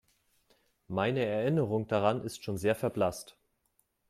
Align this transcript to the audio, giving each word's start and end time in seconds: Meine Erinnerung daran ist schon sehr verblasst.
Meine 0.87 1.23
Erinnerung 1.23 1.85
daran 1.87 2.23
ist 2.23 2.43
schon 2.43 2.57
sehr 2.57 2.73
verblasst. 2.73 3.37